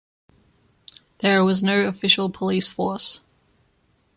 [1.19, 3.21] There was no official police force.